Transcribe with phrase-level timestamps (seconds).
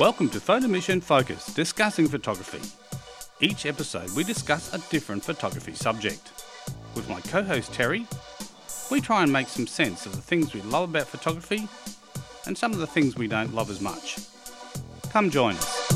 [0.00, 2.62] Welcome to Photo Mission Focus, discussing photography.
[3.46, 6.32] Each episode, we discuss a different photography subject.
[6.94, 8.06] With my co host Terry,
[8.90, 11.68] we try and make some sense of the things we love about photography
[12.46, 14.16] and some of the things we don't love as much.
[15.10, 15.90] Come join us.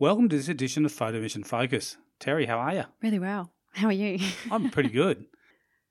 [0.00, 1.96] Welcome to this edition of Photo Mission Focus.
[2.18, 2.84] Terry, how are you?
[3.00, 3.52] Really well.
[3.78, 4.18] How are you?
[4.50, 5.26] I'm pretty good.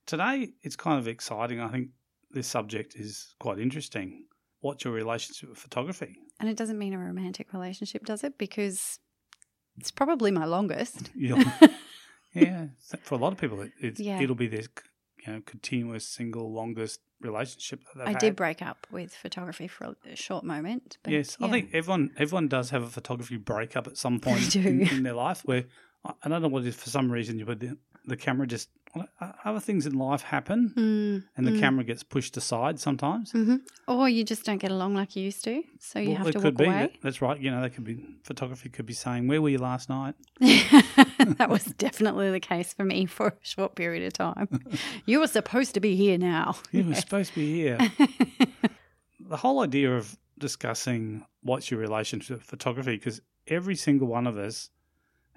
[0.05, 1.62] Today, it's kind of exciting.
[1.62, 1.90] I think
[2.32, 4.26] this subject is quite interesting.
[4.59, 6.18] What's your relationship with photography?
[6.40, 8.38] and it doesn't mean a romantic relationship, does it?
[8.38, 9.00] Because
[9.78, 11.09] it's probably my longest.
[11.16, 11.44] You'll-
[12.34, 12.68] yeah,
[13.02, 14.22] for a lot of people, it, it's, Yeah.
[14.22, 14.67] it'll be this
[15.26, 18.20] you know continuous, single, longest relationship I had.
[18.20, 20.98] did break up with photography for a short moment.
[21.04, 24.81] But Yes, I think everyone everyone does have a photography breakup at some point in,
[24.88, 25.64] in their life where
[26.24, 28.70] I don't know what it is for some reason, but the, the camera just
[29.45, 31.59] other things in life happen, Mm, and the mm.
[31.59, 33.31] camera gets pushed aside sometimes.
[33.31, 36.31] hmm Or you just don't get along like you used to, so you Well, have
[36.31, 36.64] to walk be.
[36.66, 36.73] away.
[36.80, 37.40] that- That's right.
[37.40, 38.70] You know, that could be photography.
[38.70, 40.16] Could be saying, "Where were you last night?"
[41.38, 44.48] that was definitely the case for me for a short period of time.
[45.06, 46.56] you were supposed to be here now.
[46.72, 47.78] You were supposed to be here.
[49.20, 54.38] the whole idea of discussing what's your relationship to photography, because every single one of
[54.38, 54.70] us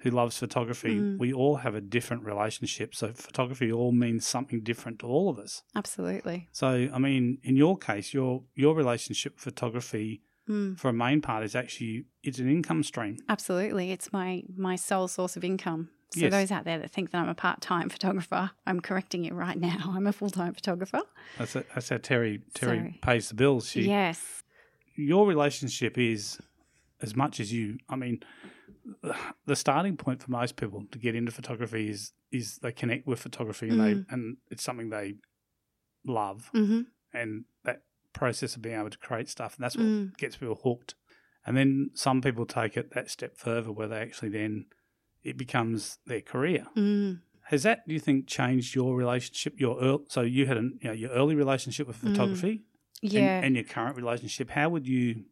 [0.01, 1.17] who loves photography, Mm.
[1.19, 2.95] we all have a different relationship.
[2.95, 5.63] So photography all means something different to all of us.
[5.75, 6.47] Absolutely.
[6.51, 11.21] So, I mean, in your case, your your relationship with photography, Mm, for a main
[11.21, 13.17] part, is actually it's an income stream.
[13.29, 13.91] absolutely.
[13.91, 15.89] It's my, my sole source of income.
[16.13, 16.31] So Yes.
[16.31, 19.93] those out there that think that I'm a part-time photographer, I'm correcting you right now.
[19.95, 21.01] I'm a full-time photographer.
[21.37, 23.69] That's a, that's how Terry Terry pays the bills.
[23.69, 24.19] She, yes.
[24.95, 26.39] your relationship is
[27.01, 28.19] as much as you i mean
[29.45, 33.19] the starting point for most people to get into photography is is they connect with
[33.19, 33.83] photography and Mm.
[34.07, 35.15] they and it's something they
[36.05, 36.81] love hmm
[37.13, 37.81] and that
[38.13, 40.17] process of being able to create stuff and that's what Mm.
[40.17, 40.95] gets people hooked
[41.45, 44.65] and then some people take it that step further where they actually then
[45.23, 47.21] it becomes their career Mm.
[47.43, 50.87] has that do you think changed your relationship your earl so you had an, you
[50.87, 52.09] know, your early relationship with Mm.
[52.09, 52.63] photography
[53.03, 53.41] and- Yeah.
[53.43, 55.25] and your current relationship how would you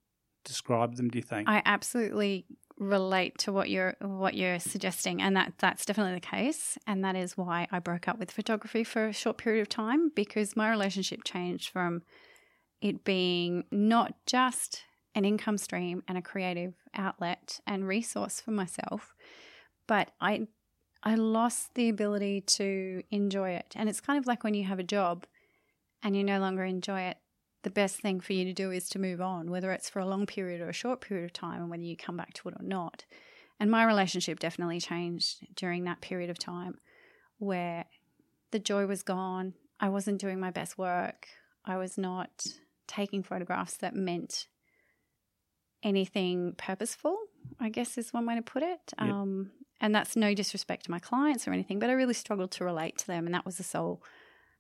[0.44, 2.46] describe them do you think I absolutely
[2.80, 7.16] relate to what you're what you're suggesting and that that's definitely the case and that
[7.16, 10.70] is why I broke up with photography for a short period of time because my
[10.70, 12.04] relationship changed from
[12.82, 19.14] it being not just an income stream and a creative outlet and resource for myself
[19.86, 20.48] but I
[21.04, 23.74] I lost the ability to enjoy it.
[23.76, 25.26] And it's kind of like when you have a job
[26.04, 27.18] and you no longer enjoy it
[27.64, 30.06] the best thing for you to do is to move on, whether it's for a
[30.06, 32.56] long period or a short period of time, and whether you come back to it
[32.60, 33.06] or not.
[33.60, 36.80] And my relationship definitely changed during that period of time
[37.38, 37.86] where
[38.52, 39.54] the joy was gone.
[39.80, 41.28] I wasn't doing my best work.
[41.66, 42.46] I was not
[42.88, 44.48] taking photographs that meant
[45.84, 47.18] anything purposeful,
[47.60, 48.94] I guess is one way to put it.
[49.00, 49.10] Yep.
[49.10, 52.66] Um, and that's no disrespect to my clients or anything, but I really struggled to
[52.66, 53.26] relate to them.
[53.26, 54.02] And that was the sole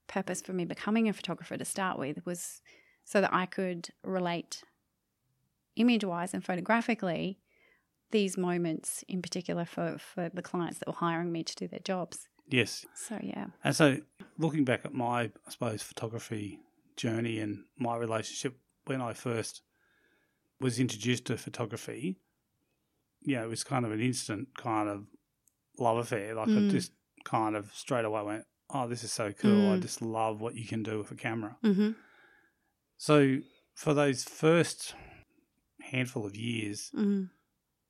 [0.07, 2.61] purpose for me becoming a photographer to start with was
[3.09, 4.61] so that I could relate
[5.75, 7.39] image wise and photographically
[8.11, 11.79] these moments in particular for, for the clients that were hiring me to do their
[11.79, 12.27] jobs.
[12.47, 13.47] yes So yeah.
[13.63, 13.97] And so,
[14.37, 16.59] looking back at my, I suppose, photography
[16.97, 19.63] journey and my relationship when I first
[20.61, 22.19] was introduced to photography,
[23.21, 25.07] you know, it was kind of an instant kind of
[25.79, 26.35] love affair.
[26.35, 26.69] Like I Mm.
[26.69, 26.91] just
[27.25, 29.67] kind of straight away went, "Oh, this is so cool!
[29.71, 29.81] I Mm.
[29.81, 31.91] just love what you can do with a camera." Mm-hmm.
[32.99, 33.37] So,
[33.75, 34.93] for those first
[35.81, 37.23] handful of years, Mm-hmm.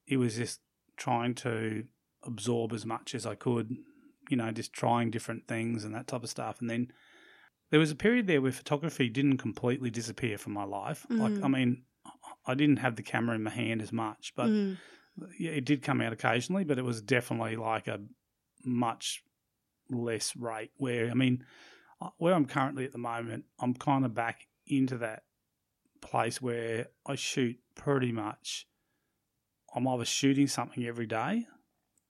[0.06, 0.62] it was just
[0.97, 1.86] trying to
[2.24, 3.75] absorb as much as I could,
[4.30, 6.62] you know, just trying different things and that type of stuff.
[6.62, 6.92] And then
[7.72, 11.08] there was a period there where photography didn't completely disappear from my life.
[11.09, 11.52] Like, I Mm.
[11.52, 11.84] mean,
[12.46, 14.78] I didn't have the camera in my hand as much, but mm.
[15.40, 18.00] yeah, it did come out occasionally, but it was definitely like a
[18.64, 19.23] much
[19.90, 20.72] less rate.
[20.78, 21.46] Where, I mean,
[22.17, 25.23] where I'm currently at the moment, I'm kind of back into that
[26.01, 28.66] place where I shoot pretty much.
[29.75, 31.45] I'm either shooting something every day,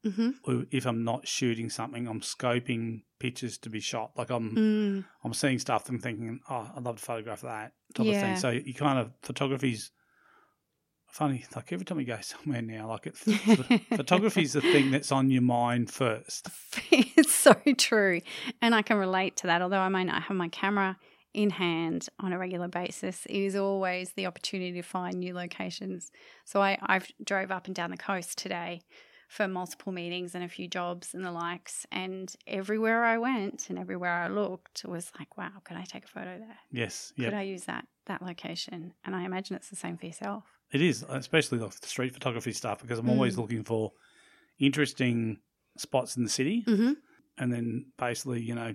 [0.06, 0.30] Mm-hmm.
[0.46, 4.12] or if I'm not shooting something, I'm scoping pictures to be shot.
[4.16, 5.06] Like I'm, Mm.
[5.26, 8.38] I'm seeing stuff and thinking, oh, I'd love to photograph that type of thing.
[8.38, 9.92] So you kind of photography's
[11.12, 11.44] funny.
[11.54, 13.18] Like every time you go somewhere now, like it,
[13.98, 16.48] photography's the thing that's on your mind first.
[16.92, 18.22] it's so true.
[18.62, 19.62] And I can relate to that.
[19.62, 20.98] Although I may not have my camera
[21.44, 26.12] in hand on a regular basis, it is always the opportunity to find new locations.
[26.44, 28.82] So I, I've drove up and down the coast today
[29.30, 31.86] for multiple meetings and a few jobs and the likes.
[31.92, 36.08] And everywhere I went and everywhere I looked was like, wow, can I take a
[36.08, 36.58] photo there?
[36.72, 37.14] Yes.
[37.16, 38.94] Could I use that that location?
[39.06, 40.44] And I imagine it's the same for yourself.
[40.74, 43.42] It is, especially the street photography stuff, because I'm always Mm.
[43.42, 43.94] looking for
[44.60, 45.38] interesting
[45.78, 46.94] spots in the city Mm-hmm.
[47.38, 48.74] and then basically, you know,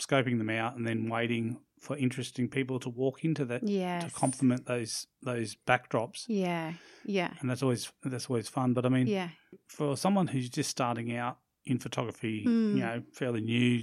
[0.00, 4.04] scoping them out and then waiting for interesting people to walk into that Yes.
[4.04, 6.24] to complement those those backdrops.
[6.28, 6.74] Yeah.
[7.04, 7.32] Yeah.
[7.40, 8.72] And that's always that's always fun.
[8.74, 9.30] But I mean, Yeah.
[9.66, 11.36] for someone who's just starting out
[11.66, 12.70] in photography, Mm.
[12.76, 13.82] you know, fairly new,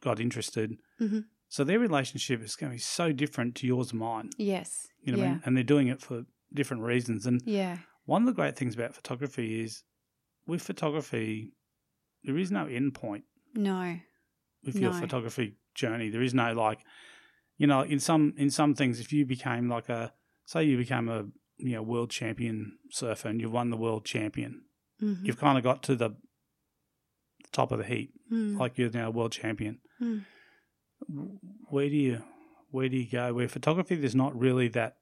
[0.00, 0.68] got interested,
[1.00, 1.24] Mhm.
[1.48, 4.30] so their relationship is going to be so different to yours and mine.
[4.38, 4.86] Yes.
[5.02, 5.42] You know, what I mean?
[5.44, 7.26] and they're doing it for different reasons.
[7.26, 7.78] And Yeah.
[8.04, 9.82] one of the great things about photography is
[10.46, 11.52] with photography,
[12.24, 13.24] there is no end point
[13.54, 13.98] No.
[14.64, 16.08] with your photography journey.
[16.10, 16.80] There is no like,
[17.60, 20.12] you know, in some in some things, if you became like a
[20.46, 21.20] say you became a
[21.58, 22.56] you know world champion
[22.90, 24.52] surfer and you've won the world champion,
[25.02, 25.24] Mhm.
[25.26, 26.10] you've kind of got to the
[27.52, 28.58] top of the heap, Mm.
[28.58, 29.74] like you're now a world champion.
[30.00, 30.24] Mm.
[31.68, 32.22] Where do you
[32.70, 33.34] where do you go?
[33.34, 34.96] Where photography, there's not really that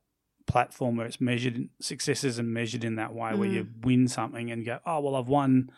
[0.46, 3.84] platform where it's measured success isn't measured in that way where you Mm.
[3.84, 5.70] win something and go oh well i've won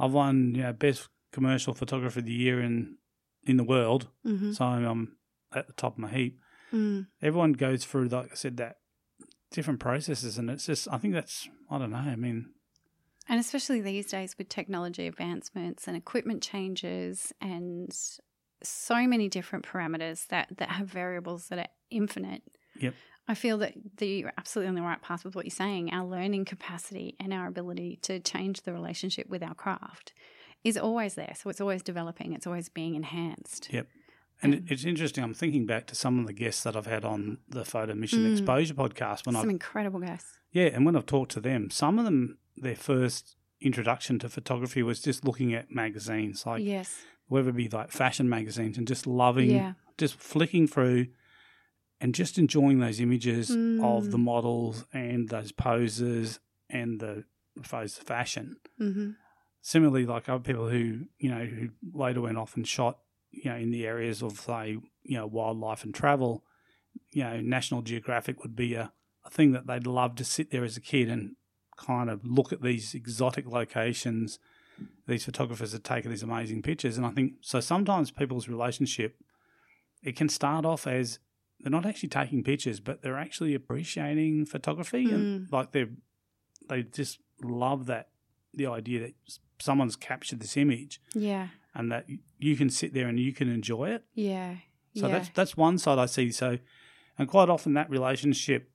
[0.00, 2.98] i've won you know best commercial photographer of the year in
[3.44, 4.52] in the world Mhm.
[4.56, 5.16] so i'm
[5.54, 6.38] at the top of my heap
[6.72, 7.06] Mm.
[7.22, 8.76] everyone goes through like i said that
[9.50, 12.50] different processes and it's just i think that's i don't know i mean
[13.26, 17.90] And especially these days with technology advancements and equipment changes and
[18.62, 22.42] so many different parameters that, that have variables that are infinite.
[22.80, 22.94] Yep.
[23.28, 25.92] I feel that the, you're absolutely on the right path with what you're saying.
[25.92, 30.12] Our learning capacity and our ability to change the relationship with our craft
[30.64, 31.34] is always there.
[31.36, 33.68] So it's always developing, it's always being enhanced.
[33.72, 33.86] Yep.
[34.42, 37.04] And Um, it's interesting i'm thinking back to some of the guests that i've had
[37.04, 38.32] on the photo mission Mm.
[38.32, 40.38] exposure podcast when Some incredible guests.
[40.50, 44.82] Yeah, and when I've talked to them, some of them their first introduction to photography
[44.82, 47.02] was just looking at magazines, like yes.
[47.26, 49.72] whether it be like fashion magazines, and just loving, Yeah.
[49.98, 51.08] just flicking through,
[52.00, 54.22] and just enjoying those images of the Mm.
[54.32, 57.24] models and those poses and the
[57.56, 58.56] the fashion.
[58.78, 59.10] hmm
[59.60, 63.56] Similarly, like other people who you know who later went off and shot, you know,
[63.56, 66.44] in the areas of say you know wildlife and travel.
[67.10, 68.92] You know, National Geographic would be a,
[69.24, 71.36] a thing that they'd love to sit there as a kid and
[71.76, 74.38] kind of look at these exotic locations.
[75.06, 77.60] These photographers have taken these amazing pictures, and I think so.
[77.60, 79.16] Sometimes people's relationship
[80.02, 81.18] it can start off as
[81.60, 85.52] they're not actually taking pictures, but they're actually appreciating photography, and mm.
[85.52, 85.86] like they
[86.68, 88.08] they just love that
[88.54, 89.14] the idea that
[89.60, 91.48] someone's captured this image Yeah.
[91.74, 92.06] And that
[92.38, 94.04] you can sit there and you can enjoy it.
[94.14, 94.56] Yeah.
[94.94, 95.12] So yeah.
[95.18, 96.30] that's that's one side I see.
[96.32, 96.58] So,
[97.18, 98.70] and quite often that relationship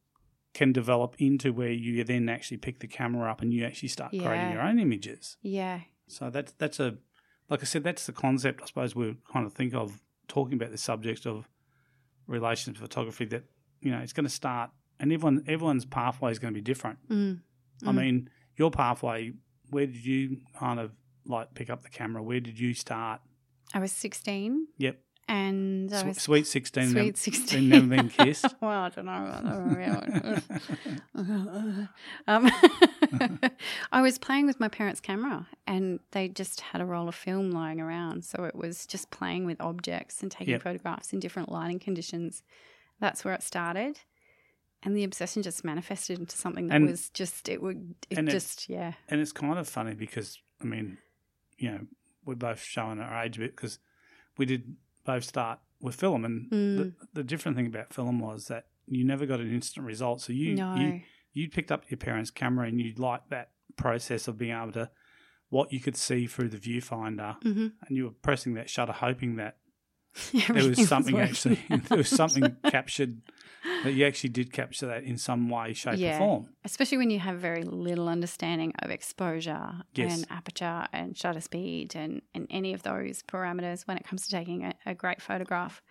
[0.54, 4.12] can develop into where you then actually pick the camera up and you actually start
[4.12, 5.38] creating your own images.
[5.42, 5.80] yeah.
[6.08, 6.98] So that's that's a
[7.50, 10.72] like I said, that's the concept I suppose we kind of think of talking about
[10.72, 11.48] the subject of
[12.28, 13.26] relations photography.
[13.26, 13.44] That
[13.82, 14.70] you know it's going to start,
[15.00, 17.00] and everyone everyone's pathway is going to be different.
[17.10, 17.40] Mm.
[17.86, 17.96] I Mm.
[17.96, 19.34] mean, your pathway.
[19.70, 20.92] Where did you kind of
[21.26, 22.22] like pick up the camera?
[22.24, 23.22] Where did you start?
[23.74, 26.90] I was 16 Yep, and I was sweet sixteen.
[26.90, 27.70] sweet nev- 16.
[27.70, 28.46] never been kissed.
[28.62, 30.38] well, I don't know.
[32.28, 32.52] um,
[33.92, 37.52] I was playing with my parents' camera and they just had a roll of film
[37.52, 38.24] lying around.
[38.26, 40.64] So it was just playing with objects and taking Yep.
[40.64, 42.44] photographs in different lighting conditions.
[43.00, 44.00] That's where it started.
[44.84, 48.70] And the obsession just manifested into something that And- was just, it would, it- just,
[48.70, 48.94] yeah.
[49.10, 50.98] And it's kind of funny because I mean,
[51.58, 51.80] you know,
[52.26, 53.80] we're both showing our age a bit because
[54.38, 56.94] we did both start with film, and the, Mm.
[57.14, 60.22] the different thing about film was that you never got an instant result.
[60.22, 60.74] So you no.
[60.76, 61.02] you
[61.34, 64.90] you picked up your parents' camera and you liked that process of being able to
[65.50, 69.36] what you could see through the viewfinder, hmm and you were pressing that shutter, hoping
[69.36, 69.58] that
[70.48, 73.22] there was something working actually there was something captured
[73.84, 76.16] that you actually did capture that in some way, shape, Yeah.
[76.16, 76.50] or form.
[76.66, 80.18] especially when you have very little understanding of exposure Yes.
[80.18, 84.30] and aperture and shutter speed and, and any of those parameters when it comes to
[84.32, 85.82] taking a, a great photograph.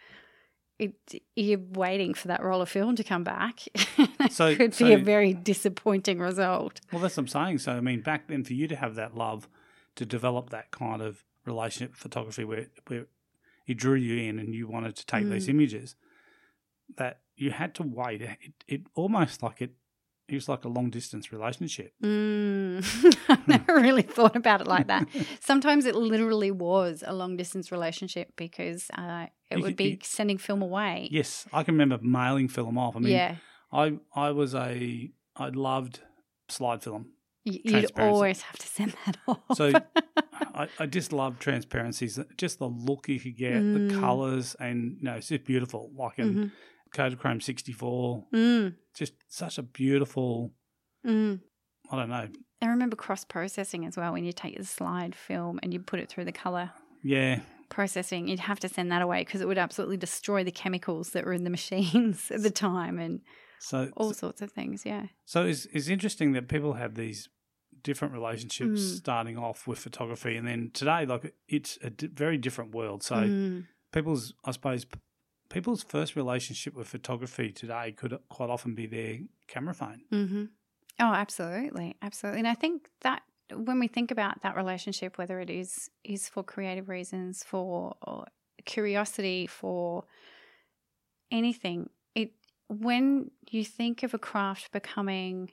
[0.78, 0.94] It,
[1.36, 3.60] you're waiting for that roll of film to come back.
[4.30, 6.80] So- it could so- be a very disappointing result.
[6.92, 7.58] Well, that's what I'm saying.
[7.58, 9.48] So, I mean, back then, for you to have that love,
[9.96, 13.06] to develop that kind of relationship with photography where, where
[13.66, 15.50] it drew you in and you wanted to take these Mm.
[15.50, 15.96] images,
[16.96, 18.22] that you had to wait.
[18.22, 18.38] It,
[18.68, 19.72] it almost like it,
[20.28, 21.92] it was like a long distance relationship.
[22.02, 22.84] Mm.
[23.28, 25.08] I've never really thought about it like that.
[25.40, 30.00] Sometimes it literally was a long distance relationship because uh, it You would could- be
[30.02, 31.08] sending film away.
[31.10, 32.96] Yes, I can remember mailing film off.
[32.96, 33.36] I mean, yeah.
[33.72, 36.00] I, I was a, I loved
[36.48, 37.06] slide film.
[37.44, 39.40] You'd always have to send that off.
[39.56, 39.72] So
[40.54, 42.18] I, I just love transparencies.
[42.36, 44.00] Just the look you could get, the Mm.
[44.00, 45.90] colours, and you know, it's just beautiful.
[45.96, 46.50] Like in Mhm.
[46.94, 50.52] Kodachrome 64, Mm, just such a beautiful.
[51.06, 51.40] mm.
[51.90, 52.28] I don't know.
[52.60, 55.98] I remember cross processing as well when you take the slide film and you put
[56.00, 56.70] it through the color
[57.02, 58.28] Yeah, processing.
[58.28, 61.32] You'd have to send that away because it would absolutely destroy the chemicals that were
[61.32, 63.20] in the machines at the time and
[63.58, 64.84] so all sorts of things.
[64.86, 65.06] Yeah.
[65.24, 67.28] so it's it's interesting that people have these
[67.82, 68.96] different relationships Mm.
[68.98, 73.02] starting off with photography, and then today, like it's a very different world.
[73.02, 74.86] So Mm, people's, I suppose,
[75.50, 80.04] people's first relationship with photography today could quite often be their camera phone.
[80.12, 80.44] Mm-hmm.
[81.00, 82.40] Oh, absolutely, absolutely.
[82.40, 83.22] And I think that
[83.54, 88.26] when we think about that relationship, whether it is is for creative reasons, for or
[88.64, 90.04] curiosity, for
[91.30, 92.32] anything, it
[92.68, 95.50] when you think of a craft becoming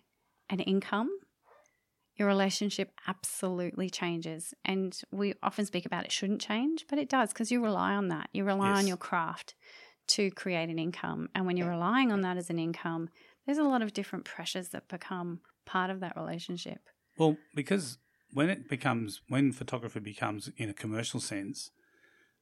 [0.50, 1.09] an income,
[2.19, 4.53] your relationship absolutely changes.
[4.65, 8.09] And we often speak about it shouldn't change, but it does because you rely on
[8.09, 8.29] that.
[8.33, 9.55] You rely on your craft
[10.09, 11.29] to create an income.
[11.33, 13.09] And when you're relying on that as an income,
[13.45, 16.89] there's a lot of different pressures that become part of that relationship.
[17.17, 17.97] Well, because
[18.33, 21.71] when it becomes when photography becomes in a commercial sense,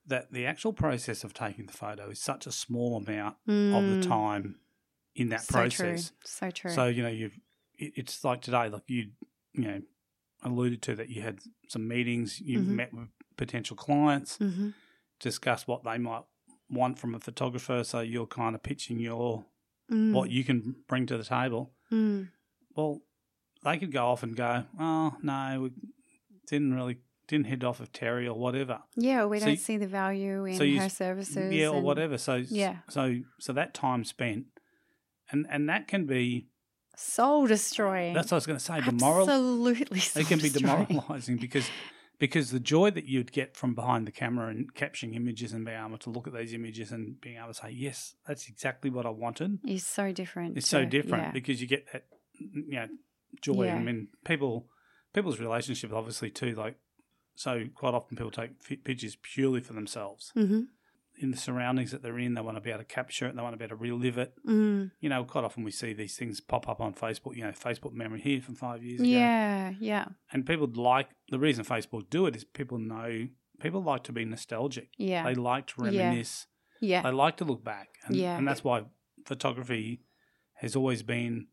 [0.06, 3.38] that the actual process of taking the photo is such a small amount
[3.72, 4.60] of Mm, the time
[5.16, 6.12] in that so process.
[6.12, 6.18] true.
[6.24, 6.72] So true.
[6.74, 7.38] So you know, you've
[7.78, 9.12] it, it's like today, like you
[9.58, 9.82] you know
[10.44, 12.66] alluded to that you had some meetings, you Mhm.
[12.68, 14.70] met with potential clients, hmm
[15.20, 16.22] discussed what they might
[16.70, 17.84] want from a photographer.
[17.84, 19.46] So you're kind of pitching your
[19.90, 21.74] Mm, what you can bring to the table.
[21.92, 22.30] mm,
[22.76, 23.02] Well,
[23.64, 25.72] they could go off and go, oh no, we
[26.46, 26.98] didn't really
[27.28, 28.84] didn't hit off of Terry or whatever.
[28.96, 31.52] yeah, we So don't you- see the value in so you- her services.
[31.54, 32.18] yeah, or whatever.
[32.20, 32.82] So Yeah.
[32.90, 34.46] so so that time spent,
[35.32, 36.50] and and that can be
[37.00, 38.14] Soul destroying.
[38.16, 38.80] that's what I was going to say.
[38.80, 39.22] Demoral.
[39.22, 40.02] Absolutely.
[40.16, 41.70] It can be demoralizing because
[42.20, 45.78] because the joy that you'd get from behind the camera and capturing images and being
[45.78, 49.06] able to look at these images and being able to say, yes, that's exactly what
[49.06, 49.60] I wanted.
[49.68, 50.58] Is so different.
[50.58, 51.32] It's so different yeah.
[51.32, 52.06] because you get that
[52.40, 52.88] you know
[53.42, 53.66] joy.
[53.66, 53.76] Yeah.
[53.76, 54.68] I mean, people
[55.14, 56.56] people's relationships obviously too.
[56.56, 56.78] Like
[57.36, 60.62] so, quite often people take fi- pictures purely for themselves Mm-hmm.
[61.20, 62.34] In the surroundings that they're in.
[62.36, 63.36] They want to be able to capture it.
[63.36, 64.34] They want to be able to relive it.
[64.48, 64.92] Mm.
[65.00, 67.36] You know, quite often we see these things pop up on Facebook.
[67.36, 69.10] You know, Facebook memory here from five years ago.
[69.10, 73.28] Yeah, yeah, and people like the reason Facebook do it is people know
[73.60, 74.90] people like to be nostalgic.
[74.98, 76.46] yeah, They like to reminisce.
[76.80, 77.02] yeah.
[77.02, 78.38] They like to look back, and, Yeah.
[78.38, 78.84] and that's why
[79.26, 80.02] photography
[80.62, 81.48] has always been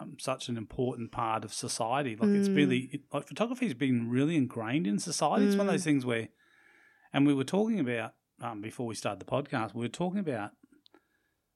[0.00, 2.14] um, such an important part of society.
[2.14, 2.54] Like it's Mm.
[2.56, 5.46] really it, like photography has been really ingrained in society.
[5.46, 5.74] It's one of Mm.
[5.74, 6.28] those things where,
[7.12, 9.74] and we were talking about um, before we started the podcast.
[9.74, 10.50] We were talking about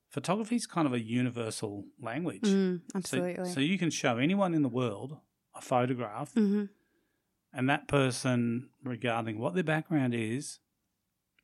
[0.08, 2.42] photography is kind of a universal language.
[2.42, 3.50] Mm, So- absolutely.
[3.52, 5.18] so you can show anyone in the world
[5.54, 6.64] a photograph hmm
[7.50, 10.60] and that person, regarding what their background is,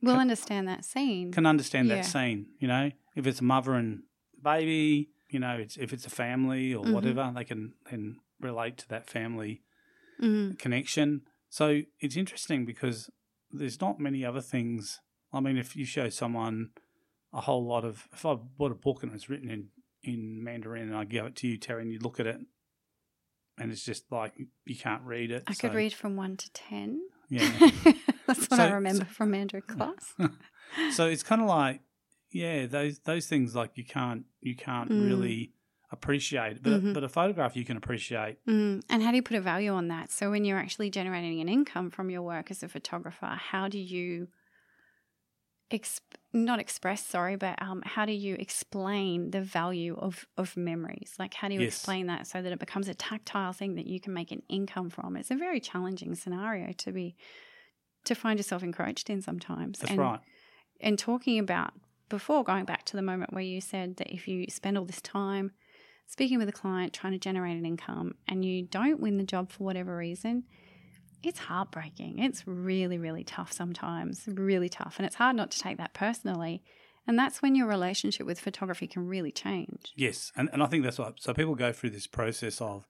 [0.05, 1.33] Can- understand that scene.
[1.33, 1.97] can understand Yeah.
[1.97, 2.47] that scene.
[2.59, 4.03] You know, if it's a mother and
[4.41, 6.93] baby, you know, it's if it's a family or Mhm.
[6.93, 9.62] whatever, they can then relate to that family
[10.21, 11.23] Mm, connection.
[11.49, 13.11] So it's interesting because
[13.50, 15.00] there's not many other things.
[15.35, 16.71] I mean, if you show someone
[17.33, 19.69] a whole lot of, if I bought a book and it's written in
[20.03, 22.38] in Mandarin and I give it to you, Terry, and you look at it,
[23.59, 24.35] and it's just like
[24.67, 25.45] you can't read it.
[25.47, 27.00] I could read from one to ten.
[27.29, 27.49] Yeah.
[28.26, 30.14] That's what I So- remember from Mandarin class.
[30.93, 31.81] so it's kind of like
[32.33, 35.05] yeah those those things like you can't you can't Mm.
[35.09, 35.53] really
[35.93, 36.93] appreciate but Mhm.
[36.95, 39.88] but a photograph you can appreciate Mm, and how do you put a value on
[39.88, 40.11] that?
[40.11, 43.79] So when you're actually generating an income from your work as a photographer, how do
[43.79, 44.29] you
[45.71, 46.00] exp-
[46.33, 51.14] not express, sorry, but um, how do you explain the value of of memories?
[51.18, 51.75] Like how do you Yes.
[51.75, 54.90] explain that so that it becomes a tactile thing that you can make an income
[54.90, 55.16] from?
[55.16, 57.16] It's a very challenging scenario to be
[58.04, 59.78] to find yourself encroached in sometimes.
[59.78, 60.21] that's and, right
[60.80, 61.73] and talking about
[62.09, 65.00] before going back to the moment where you said that if you spend all this
[65.00, 65.52] time
[66.06, 69.50] speaking with a client trying to generate an income and you don't win the job
[69.50, 70.44] for whatever reason
[71.26, 72.19] it's heartbreaking.
[72.19, 76.62] It's really really tough sometimes really tough and it's hard not to take that personally
[77.07, 79.93] and that's when your relationship with photography can really change.
[79.97, 82.87] Yes and, and i think that's what so people go through this process of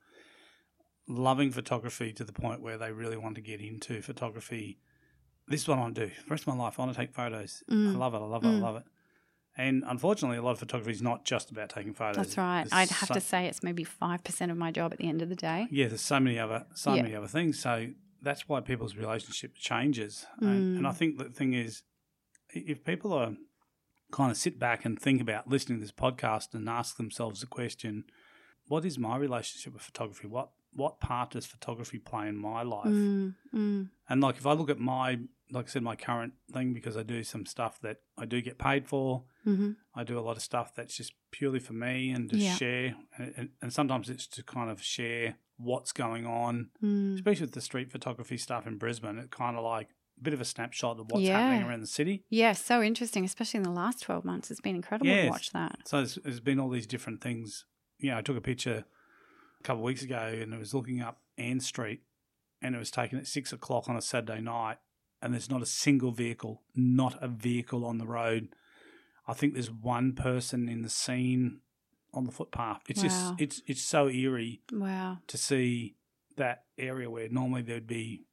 [1.08, 4.78] loving photography to the point where they really want to get into photography.
[5.48, 6.78] This is what i want to do the rest of my life.
[6.78, 7.62] I want to take photos.
[7.70, 7.94] Mm.
[7.94, 8.58] i love it i love it Mm.
[8.58, 8.84] i love it.
[9.56, 12.16] And unfortunately a lot of photography is not just about taking photos.
[12.16, 12.62] That's right.
[12.64, 15.20] There's i'd have so- to say it's maybe 5% of my job at the end
[15.22, 15.68] of the day.
[15.70, 17.02] Yeah, there's so many other so Yeah.
[17.02, 17.58] many other things.
[17.60, 17.88] So
[18.24, 20.26] that's why people's relationship changes.
[20.42, 20.46] Mm.
[20.46, 21.82] And, and I think the thing is,
[22.50, 23.34] if people are
[24.12, 27.46] kind of sit back and think about listening to this podcast and ask themselves the
[27.46, 28.04] question,
[28.68, 30.26] what is my relationship with photography?
[30.26, 32.86] What what part does photography play in my life?
[32.86, 35.18] Mm, mm, And like if I look at my
[35.50, 38.58] like I said, my current thing because I do some stuff that I do get
[38.58, 39.24] paid for.
[39.44, 42.56] Hmm I do a lot of stuff that's just purely for me and to Yeah.
[42.56, 42.96] share.
[43.16, 47.14] And, and, sometimes it's to kind of share what's going on, Mm.
[47.14, 49.18] especially with the street photography stuff in Brisbane.
[49.18, 51.38] It kind of like a bit of a snapshot of what's Yeah.
[51.40, 52.24] happening around the city.
[52.28, 54.50] Yeah, so interesting, especially in the last 12 months.
[54.50, 55.24] It's been incredible Yes.
[55.26, 55.78] to watch that.
[55.86, 57.64] So there's, there's been all these different things.
[57.98, 58.84] You know, I took a picture
[59.60, 62.02] a couple of weeks ago and it was looking up Ann Street
[62.60, 64.78] and it was taken at six o'clock on a Saturday night
[65.22, 68.48] and there's not a single vehicle, not a vehicle on the road.
[69.26, 71.60] I think there's one person in the scene
[72.12, 72.82] on the footpath.
[72.88, 73.08] It's Wow.
[73.08, 75.18] just it's it's so eerie Wow.
[75.26, 75.96] to see
[76.36, 78.26] that area where normally there'd be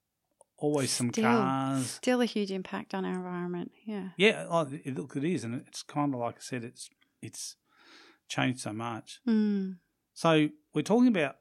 [0.57, 1.89] always some cars.
[1.91, 3.71] Still a huge impact on our environment.
[3.85, 4.09] Yeah.
[4.17, 6.89] Yeah, oh, it, look, it is, and it's kind of like I said, it's
[7.21, 7.55] it's
[8.27, 9.19] changed so much.
[9.27, 9.77] Mm.
[10.13, 11.37] So we're talking about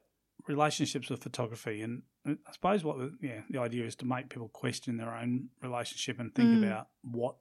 [0.47, 4.97] relationships with photography, and I suppose what yeah the idea is to make people question
[4.97, 6.63] their own relationship and think Mm.
[6.67, 7.35] about what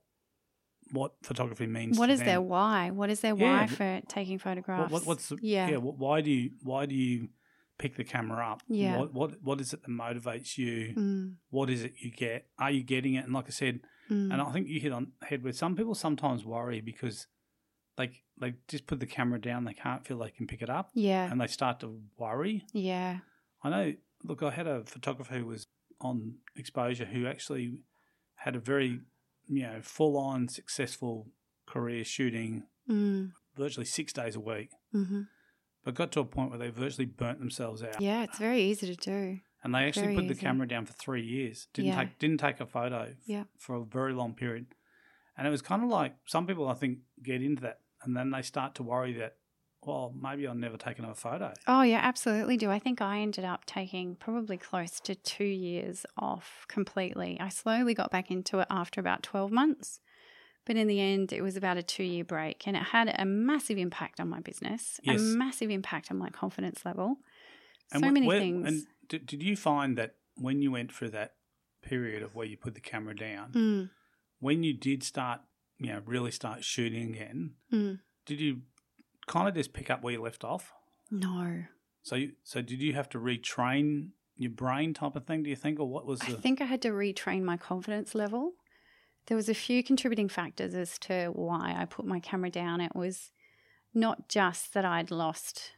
[0.93, 1.99] what photography means.
[1.99, 2.27] What is them.
[2.27, 2.91] their why?
[2.91, 3.61] What is their Yeah.
[3.61, 4.93] why for taking photographs?
[4.93, 5.69] what, what's the, yeah.
[5.71, 5.77] yeah?
[5.77, 7.29] wh- Why do you why do you
[7.79, 8.63] pick the camera up?
[8.69, 8.99] Yeah.
[8.99, 10.95] What what what is it that motivates you?
[10.97, 12.47] Mm, What is it you get?
[12.59, 13.25] Are you getting it?
[13.25, 13.81] And like I said,
[14.11, 14.33] mm.
[14.33, 17.27] And I think you hit on head with some people sometimes worry because
[17.97, 20.91] they they just put the camera down, they can't feel they can pick it up,
[20.95, 21.31] yeah.
[21.31, 22.65] and they start to worry.
[22.73, 23.19] Yeah.
[23.63, 23.93] I know.
[24.25, 25.67] Look, I had a photographer who was
[26.01, 27.81] on exposure who actually
[28.37, 29.01] had a very
[29.51, 31.29] you know full on successful
[31.67, 35.23] career shooting Mm, virtually six days a week, hmm
[35.85, 38.01] but got to a point where they virtually burnt themselves out.
[38.01, 39.39] Yeah, it's very easy to do.
[39.63, 40.41] And they actually Very put the easy.
[40.41, 41.69] camera down for three years.
[41.73, 42.01] Didn't Yeah.
[42.05, 43.45] take didn't take a photo f- Yeah.
[43.59, 44.75] for a very long period.
[45.37, 48.31] And it was kind of like some people I think get into that and then
[48.31, 49.37] they start to worry that,
[49.85, 51.53] well, maybe I'll never take another photo.
[51.67, 52.71] Oh, yeah, absolutely do.
[52.71, 57.39] I think I ended up taking probably close to two years off completely.
[57.41, 60.01] I slowly got back into it after about 12 months.
[60.67, 63.25] But in the end, it was about a two year break and it had a
[63.25, 65.19] massive impact on my business, Yes.
[65.21, 67.17] a massive impact on my confidence level.
[67.93, 68.69] And so wh- many where- things.
[68.69, 71.35] And did, did you find that when you went through that
[71.83, 73.91] period of where you put the camera down, Mm,
[74.39, 75.41] when you did start,
[75.79, 77.99] you know, really start shooting again, mm.
[78.27, 78.61] did you
[79.31, 80.73] kind of just pick up where you left off?
[81.11, 81.63] No.
[82.03, 85.43] So, you, so did you have to retrain your brain type of thing?
[85.43, 88.53] Do you think, or what was I think I had to retrain my confidence level.
[89.27, 92.81] There was a few contributing factors as to why I put my camera down.
[92.81, 93.31] It was
[93.95, 95.73] not just that I'd lost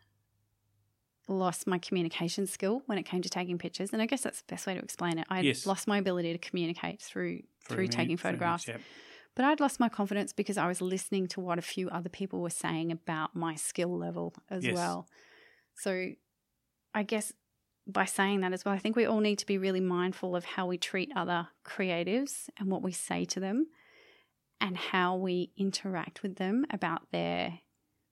[1.28, 4.52] lost my communication skill when it came to taking pictures, and I guess that's the
[4.52, 5.26] best way to explain it.
[5.30, 5.66] I'd Yes.
[5.66, 8.66] lost my ability to communicate through through me- taking photographs.
[8.68, 8.80] yep.
[9.34, 12.40] But I'd lost my confidence because I was listening to what a few other people
[12.40, 14.74] were saying about my skill level as Yes.
[14.74, 15.08] well.
[15.74, 16.10] So
[16.94, 17.32] I guess
[17.86, 20.44] by saying that as well, I think we all need to be really mindful of
[20.44, 23.66] how we treat other creatives and what we say to them
[24.60, 27.60] and how we interact with them about their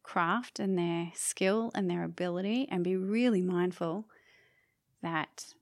[0.03, 4.07] craft and their skill and their ability and be really mindful
[5.03, 5.55] that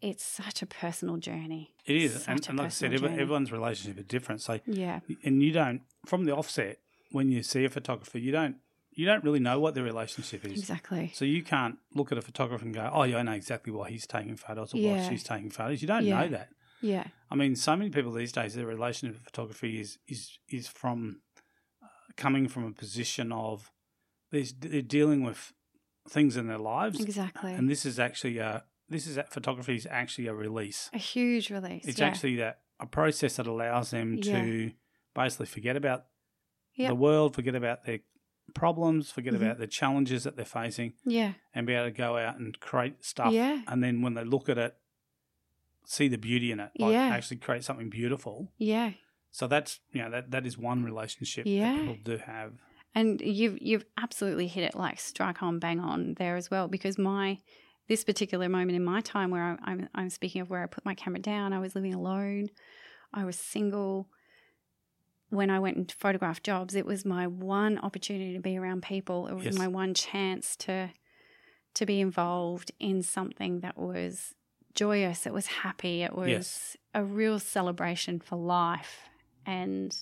[0.00, 1.74] it's such a personal journey.
[1.86, 4.40] It is, Such and, and like I said, every, everyone's relationship is different.
[4.42, 5.00] So, Yeah.
[5.24, 6.78] and you don't from the offset
[7.10, 8.56] when you see a photographer, you don't
[8.92, 10.58] you don't really know what their relationship is.
[10.58, 11.12] Exactly.
[11.14, 13.90] So you can't look at a photographer and go, "Oh, yeah, I know exactly why
[13.90, 16.20] he's taking photos or why she's taking photos." You don't Yeah.
[16.22, 16.48] know that.
[16.80, 17.04] Yeah.
[17.30, 21.20] I mean, so many people these days, their relationship with photography is is is from
[21.82, 23.70] uh, coming from a position of
[24.30, 25.52] they're, they're dealing with
[26.08, 27.52] things in their lives, Exactly.
[27.52, 30.90] and this is actually a this is that photography is actually a release.
[30.92, 31.86] a huge release.
[31.86, 32.06] It's yeah.
[32.06, 34.72] actually that a process that allows them to
[35.14, 36.06] basically forget about
[36.76, 36.88] Yep.
[36.90, 37.98] the world, forget about their
[38.54, 39.42] problems, forget Mhm.
[39.42, 41.32] about the challenges that they're facing, yeah.
[41.54, 43.32] and be able to go out and create stuff.
[43.32, 43.62] Yeah.
[43.66, 44.76] And then when they look at it,
[45.84, 47.08] see the beauty in it, like Yeah.
[47.08, 48.52] actually create something beautiful.
[48.58, 48.92] Yeah.
[49.30, 51.72] So that's you know that that is one relationship Yeah.
[51.72, 52.54] that people do have.
[52.94, 56.96] And you've you've absolutely hit it like strike on bang on there as well because
[56.98, 57.38] my
[57.88, 60.94] this particular moment in my time where I'm I'm speaking of where I put my
[60.94, 62.50] camera down, I was living alone,
[63.12, 64.08] I was single.
[65.30, 69.26] When I went and photographed jobs, it was my one opportunity to be around people.
[69.26, 69.58] It was Yes.
[69.58, 70.90] my one chance to
[71.74, 74.34] to be involved in something that was
[74.74, 75.26] joyous.
[75.26, 76.02] It was happy.
[76.02, 76.76] It was Yes.
[76.94, 79.08] a real celebration for life,
[79.46, 79.96] and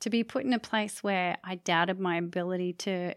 [0.00, 3.14] to be put in a place where I doubted my ability to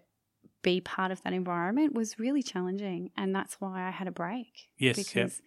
[0.62, 3.12] be part of that environment was really challenging.
[3.18, 4.70] And that's why I had a break.
[4.78, 4.96] Yes.
[4.96, 5.42] Because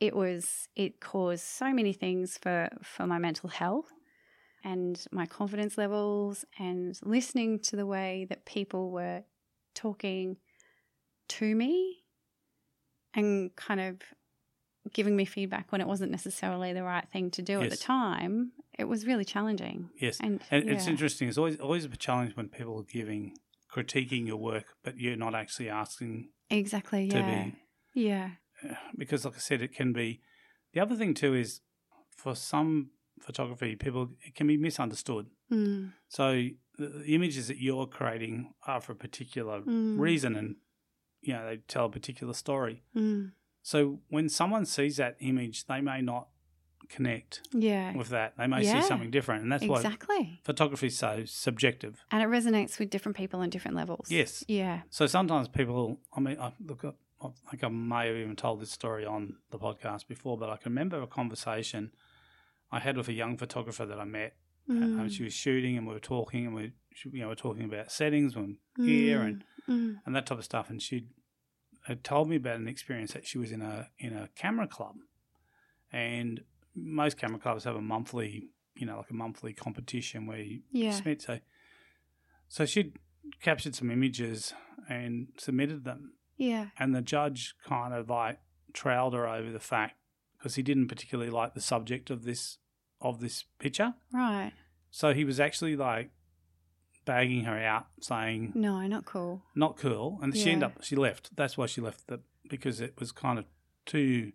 [0.00, 3.92] it was it caused so many things for, for my mental health
[4.64, 9.22] and my confidence levels and listening to the way that people were
[9.74, 10.36] talking
[11.28, 12.04] to me
[13.14, 14.00] and kind of
[14.92, 18.52] giving me feedback when it wasn't necessarily the right thing to do at the time,
[18.78, 19.88] it was really challenging.
[19.98, 21.28] Yes, And, and it's interesting.
[21.28, 23.36] It's always always a challenge when people are giving
[23.74, 27.08] critiquing your work, but you're not actually asking Exactly.
[27.08, 27.44] to Yeah.
[27.44, 28.30] be Yeah.
[28.96, 30.20] because, like I said, it can be.
[30.72, 31.60] The other thing too is
[32.16, 35.26] for some photography, people it can be misunderstood.
[35.50, 35.92] Mm.
[36.08, 39.98] So the, the images that you're creating are for a particular Mm.
[39.98, 40.56] reason, and
[41.20, 42.82] you know they tell a particular story.
[42.96, 43.32] Mm.
[43.62, 46.28] So when someone sees that image, they may not
[46.88, 47.94] connect Yeah.
[47.96, 48.36] with that.
[48.36, 48.80] They may Yeah.
[48.80, 50.40] see something different, and that's why exactly.
[50.44, 52.04] photography is so subjective.
[52.10, 54.10] And it resonates with different people on different levels.
[54.10, 54.44] Yes.
[54.48, 54.82] Yeah.
[54.90, 56.92] So sometimes people, I mean, I look, I
[57.22, 60.56] I think I may have even told this story on the podcast before, but I
[60.58, 61.90] can remember a conversation
[62.70, 64.36] I had with a young photographer that I met.
[64.68, 65.00] Mm.
[65.00, 66.72] Um, she was shooting, and we were talking, and we,
[67.04, 70.00] you know, we're talking about settings and gear and Mm.
[70.04, 70.68] and that type of stuff.
[70.68, 71.08] And she
[71.86, 74.96] had told me about an experience that she was in a in a camera club,
[75.92, 76.44] and
[76.74, 80.92] most camera clubs have a monthly, you know, like a monthly competition where you Yeah.
[80.92, 81.22] submit.
[81.22, 81.38] So,
[82.48, 82.98] so she'd
[83.40, 84.52] captured some images
[84.88, 86.70] and submitted them, Yeah.
[86.78, 88.40] and the judge kind of like
[88.72, 89.96] trailed her over the fact
[90.36, 92.58] because he didn't particularly like the subject of this
[93.00, 93.94] of this picture.
[94.12, 94.52] Right.
[94.90, 96.10] So he was actually like
[97.04, 99.42] bagging her out, saying No, not cool.
[99.54, 101.34] not cool, and she ended up she left.
[101.36, 103.46] That's why she left the because it was kind of
[103.86, 104.32] too,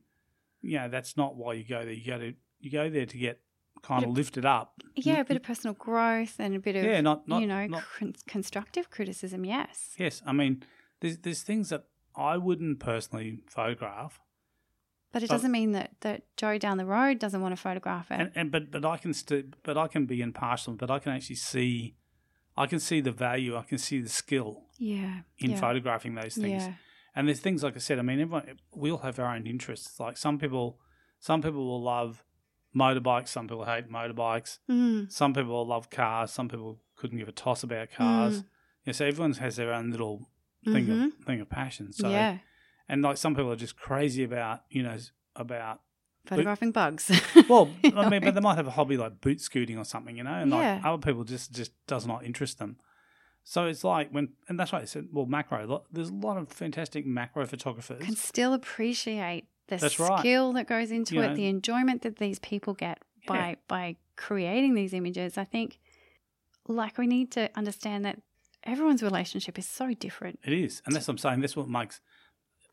[0.61, 1.93] you know, that's not why you go there.
[1.93, 3.39] You go to you go there to get
[3.81, 4.81] kind of of- lifted up.
[4.95, 7.65] Yeah, a bit of personal growth and a bit of yeah, not not you know
[7.67, 9.45] not, con- constructive criticism.
[9.45, 9.95] Yes.
[9.97, 10.21] yes.
[10.25, 10.63] I mean,
[10.99, 14.19] there's there's things that I wouldn't personally photograph,
[15.13, 18.11] But it But- doesn't mean that, that Joe down the road doesn't want to photograph
[18.11, 18.19] it.
[18.19, 21.13] and, and but but I can st- but I can be impartial, but I can
[21.13, 21.95] actually see,
[22.57, 25.21] I can see the value, I can see the skill yeah.
[25.37, 25.59] in yeah.
[25.59, 26.63] photographing those things.
[26.63, 26.73] Yeah.
[27.15, 27.99] And there's things like I said.
[27.99, 29.99] I mean, everyone we all have our own interests.
[29.99, 30.79] Like some people,
[31.19, 32.23] some people will love
[32.75, 33.29] motorbikes.
[33.29, 34.59] Some people hate motorbikes.
[34.69, 35.11] Mm.
[35.11, 36.31] Some people will love cars.
[36.31, 38.41] Some people couldn't give a toss about cars.
[38.41, 38.45] Mm.
[38.85, 40.29] Yeah, so everyone has their own little
[40.65, 41.05] thing Mhm.
[41.19, 41.93] of thing of passion.
[41.93, 42.37] So yeah.
[42.87, 44.97] and like some people are just crazy about you know
[45.35, 45.81] about
[46.25, 47.09] Photographing bugs.
[47.49, 50.23] well, I mean, but they might have a hobby like boot scooting or something, you
[50.23, 52.77] know, and like other people just just does not interest them.
[53.43, 55.83] So it's like when, and that's why I said, well, macro.
[55.91, 58.05] There's a lot of fantastic macro photographers.
[58.05, 60.19] can still appreciate the That's right.
[60.19, 61.35] skill that goes into You it, know.
[61.35, 65.37] the enjoyment that these people get by by creating these images.
[65.37, 65.79] I think,
[66.67, 68.21] like, we need to understand that
[68.63, 70.39] everyone's relationship is so different.
[70.43, 71.41] It is, and that's what I'm saying.
[71.41, 72.01] That's what makes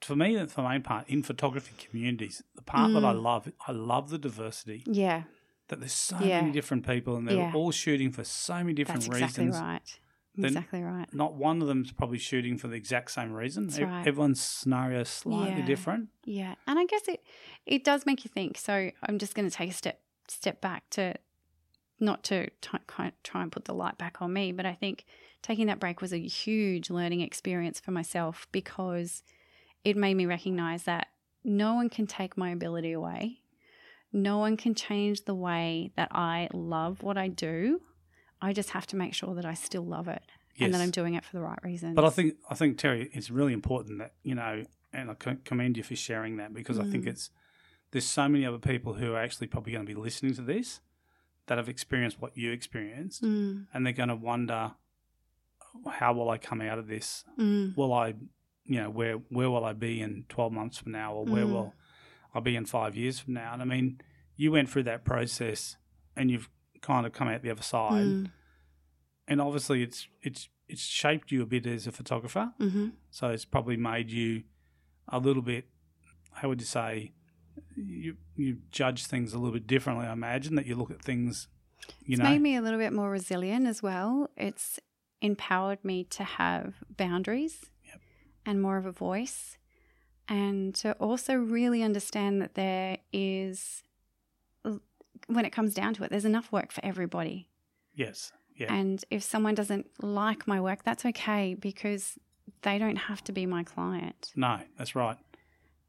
[0.02, 3.22] for me, for my main part, in photography communities, the part that I Mm.
[3.22, 4.82] love, I love the diversity.
[4.86, 5.22] Yeah,
[5.68, 6.40] That there's so Yeah.
[6.42, 7.52] many different people, and they're Yeah.
[7.54, 9.56] all shooting for so many different that's exactly reasons.
[9.60, 9.98] right.
[10.36, 11.12] Then- exactly right.
[11.14, 13.66] Not one of them's probably shooting for the exact same reason.
[13.68, 14.06] That's right.
[14.06, 15.66] Everyone's scenario is slightly Yeah.
[15.66, 16.08] different.
[16.24, 17.24] Yeah, and I guess it
[17.64, 18.58] it does make you think.
[18.58, 21.14] So I'm just going to take a step step back to
[21.98, 22.78] not to t-
[23.22, 25.06] try and put the light back on me, but I think
[25.40, 29.22] taking that break was a huge learning experience for myself because
[29.84, 31.06] it made me recognize that
[31.44, 33.40] no one can take my ability away.
[34.12, 37.80] No one can change the way that I love what I do.
[38.40, 40.22] I just have to make sure that I still love it
[40.60, 41.94] and that I'm doing it for the right reasons.
[41.94, 45.76] But I think I think Terry, it's really important that you know, and I commend
[45.76, 47.08] you for sharing that because I think Mm.
[47.08, 47.30] it's
[47.92, 50.80] there's so many other people who are actually probably going to be listening to this
[51.46, 54.72] that have experienced what you experienced, Mm, and they're going to wonder
[55.88, 57.24] how will I come out of this?
[57.38, 58.14] mm, Will I,
[58.64, 61.50] you know, where where will I be in twelve months from now, or where Mm.
[61.52, 61.74] will
[62.34, 63.52] I be in five years from now?
[63.52, 64.00] And I mean,
[64.36, 65.76] you went through that process,
[66.16, 66.50] and you've
[66.86, 68.30] kind of come out the other side, mm,
[69.28, 72.52] and obviously it's it's it's shaped you a bit as a photographer.
[72.60, 72.92] mhm.
[73.10, 74.42] So it's probably made you
[75.08, 75.64] a little bit.
[76.32, 77.12] How would you say?
[77.76, 80.06] You you judge things a little bit differently.
[80.06, 81.48] I imagine that you look at things.
[82.04, 84.28] You it's know, made me a little bit more resilient as well.
[84.36, 84.80] It's
[85.20, 88.00] empowered me to have boundaries Yep.
[88.44, 89.56] and more of a voice,
[90.28, 93.82] and to also really understand that there is,
[95.26, 97.48] when it comes down to it, there's enough work for everybody.
[97.94, 102.18] yes, yeah, And if someone doesn't like my work, that's okay because
[102.62, 104.30] they don't have to be my client.
[104.34, 105.18] no, that's right.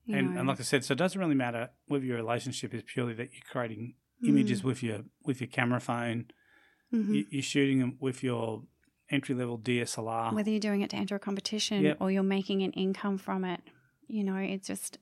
[0.10, 3.13] And, and like I said, so it doesn't really matter whether your relationship is purely
[3.15, 3.95] that you're creating
[4.26, 6.26] images with your with your camera phone,
[6.93, 7.13] Mhm.
[7.13, 8.63] you, you're shooting them with your
[9.10, 10.34] entry level DSLR.
[10.34, 11.97] whether you're doing it to enter a competition Yep.
[12.00, 13.60] or you're making an income from it,
[14.08, 14.97] you know, it's just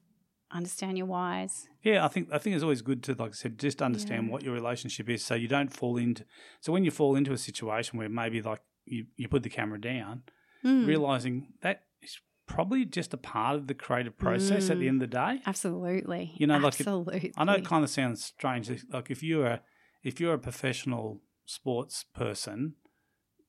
[0.56, 1.68] understand your whys.
[1.84, 4.32] Yeah, I think I think it's always good to, like I said, just understand Yeah.
[4.32, 6.24] what your relationship is, so you don't fall into.
[6.62, 9.80] So when you fall into a situation where maybe like you, you put the camera
[9.80, 10.24] down,
[10.64, 10.88] Mm.
[10.88, 14.90] realizing that is probably just a part of the creative process at the Mm.
[14.90, 15.42] end of the day.
[15.46, 16.34] Absolutely.
[16.38, 17.34] You know, like it- absolutely.
[17.38, 18.70] I know it kind of sounds strange.
[18.92, 19.62] Like if you're a,
[20.04, 22.76] if you're a professional sports person,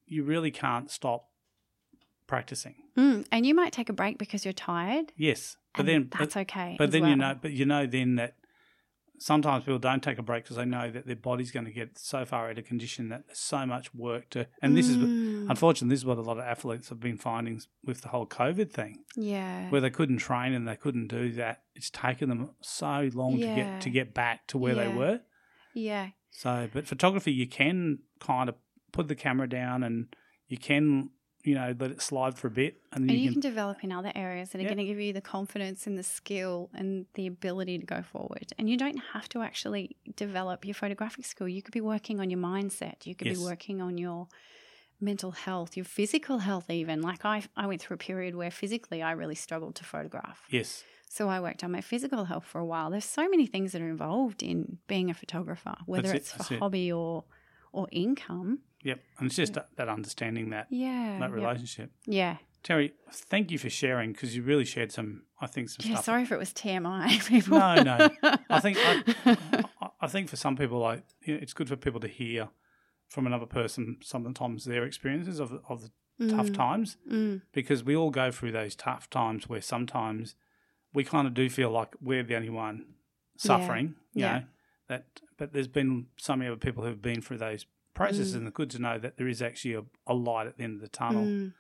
[0.07, 1.29] you really can't stop
[2.27, 2.75] practicing.
[2.97, 5.12] Mm, and you might take a break because you're tired.
[5.17, 6.77] Yes, but then but, that's okay.
[6.79, 8.35] but then you know, but you know then that
[9.19, 11.99] sometimes people don't take a break because they know that their body's going to get
[11.99, 14.47] so far out of condition that there's so much work to.
[14.61, 17.61] And this is Mm, unfortunately this is what a lot of athletes have been finding
[17.85, 19.05] with the whole COVID thing.
[19.17, 19.71] yeah.
[19.71, 21.62] where they couldn't train and they couldn't do that.
[21.75, 25.21] It's taken them so long to get to get back to where they were.
[25.75, 26.09] yeah.
[26.31, 28.57] So, but photography, you can kind of
[28.93, 30.15] put the camera down and
[30.49, 31.09] you can,
[31.46, 33.40] you know, let it slide for a bit, and And you, you can.
[33.40, 34.68] can develop in other areas that are Yeah.
[34.70, 38.52] going to give you the confidence and the skill and the ability to go forward.
[38.59, 41.48] And you don't have to actually develop your photographic skill.
[41.48, 43.06] You could be working on your mindset.
[43.06, 43.37] You could Yes.
[43.38, 44.26] be working on your
[45.00, 47.00] mental health, your physical health, even.
[47.00, 50.42] Like I, I went through a period where physically I really struggled to photograph.
[50.48, 52.90] yes, So I worked on my physical health for a while.
[52.90, 56.54] There's so many things that are involved in being a photographer, whether it, it's for
[56.54, 56.59] it.
[56.59, 57.24] hobby or
[57.77, 58.61] or income.
[58.83, 61.19] yep, and it's just that, that understanding that Yeah.
[61.21, 61.35] that yeah.
[61.35, 61.91] relationship.
[62.07, 62.37] Yeah.
[62.62, 66.05] Terry, thank you for sharing because you really shared some, I think, some Yeah, stuff.
[66.07, 67.59] sorry if it was TMI, people.
[67.59, 68.11] No, no.
[68.51, 68.77] I think
[69.27, 69.61] I,
[70.01, 72.49] I- think for some people, like you know, it's good for people to hear
[73.09, 75.91] from another person sometimes their experiences of of the
[76.37, 76.97] tough Mm, times.
[77.12, 80.35] mm, because we all go through those tough times where sometimes
[80.95, 82.87] we kind of do feel like we're the only one
[83.37, 83.95] suffering.
[84.15, 84.39] You Yeah.
[84.39, 84.45] know
[84.88, 88.38] that, but there's been so many other people who've been through those processes, Mm.
[88.38, 90.75] and it's good to know that there is actually a, a light at the end
[90.77, 91.25] of the tunnel.
[91.25, 91.53] mm.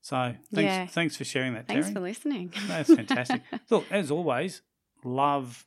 [0.00, 0.16] So
[0.52, 0.86] thanks, Yeah.
[0.86, 1.94] thanks for sharing that, Thanks Terry.
[1.94, 2.52] for listening.
[2.66, 3.42] That's fantastic.
[3.70, 4.62] Look, as always,
[5.04, 5.66] love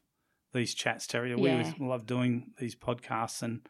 [0.53, 1.33] these chats, Terry.
[1.35, 1.51] We Yeah.
[1.59, 3.61] always love doing these podcasts, and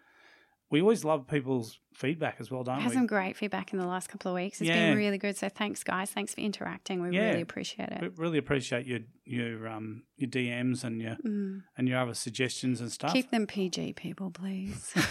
[0.71, 2.95] we always love people's feedback as well, don't Had we?
[2.95, 4.60] some great feedback in the last couple of weeks.
[4.62, 4.88] It's Yeah.
[4.89, 5.38] been really good.
[5.38, 6.10] So thanks, guys.
[6.12, 7.01] Thanks for interacting.
[7.01, 7.30] We Yeah.
[7.30, 8.01] really appreciate it.
[8.01, 11.63] We really appreciate your your um your DMs and your Mm.
[11.78, 13.13] and your other suggestions and stuff.
[13.13, 14.93] Keep them PG, people, please.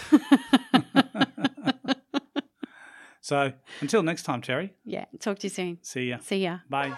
[3.21, 4.73] so until next time, Terry.
[4.83, 5.05] yeah.
[5.19, 5.79] Talk to you soon.
[5.81, 6.17] See ya.
[6.19, 6.59] See ya.
[6.69, 6.93] Bye.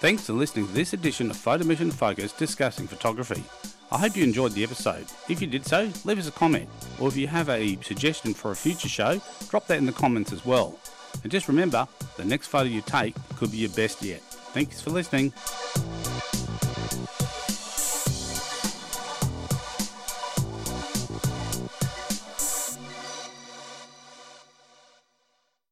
[0.00, 3.44] Thanks for listening to this edition of Photo Mission Focus discussing photography.
[3.92, 5.04] I hope you enjoyed the episode.
[5.28, 8.50] If you did so, leave us a comment, or if you have a suggestion for
[8.50, 10.78] a future show, drop that in the comments as well.
[11.22, 11.86] And just remember,
[12.16, 14.22] the next photo you take could be your best yet.
[14.22, 15.34] Thanks for listening.